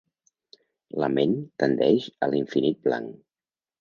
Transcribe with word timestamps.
La 1.03 1.09
ment 1.17 1.37
tendeix 1.65 2.07
a 2.25 2.31
l'infinit 2.33 2.81
blanc. 2.89 3.13